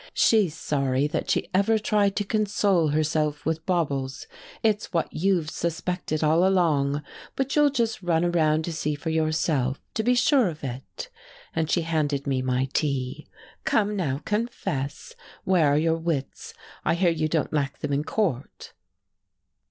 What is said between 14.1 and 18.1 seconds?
confess. Where are your wits I hear you don't lack them in